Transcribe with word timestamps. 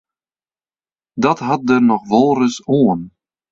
Dat 1.15 1.39
hat 1.47 1.61
der 1.69 1.79
noch 1.87 2.05
wolris 2.11 2.57
oan. 2.79 3.01